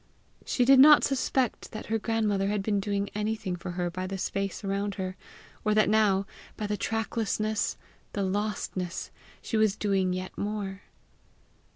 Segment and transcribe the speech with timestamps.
[0.47, 4.17] She did not suspect that her grandmother had been doing anything for her by the
[4.17, 5.15] space around her,
[5.63, 6.25] or that now,
[6.57, 7.77] by the tracklessness,
[8.13, 9.11] the lostness,
[9.43, 10.81] she was doing yet more.